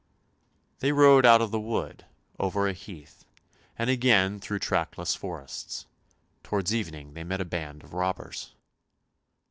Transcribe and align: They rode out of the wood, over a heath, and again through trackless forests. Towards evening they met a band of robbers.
They 0.79 0.91
rode 0.91 1.27
out 1.27 1.43
of 1.43 1.51
the 1.51 1.59
wood, 1.59 2.05
over 2.39 2.67
a 2.67 2.73
heath, 2.73 3.23
and 3.77 3.87
again 3.87 4.39
through 4.39 4.57
trackless 4.57 5.13
forests. 5.13 5.85
Towards 6.41 6.73
evening 6.73 7.13
they 7.13 7.23
met 7.23 7.39
a 7.39 7.45
band 7.45 7.83
of 7.83 7.93
robbers. 7.93 8.55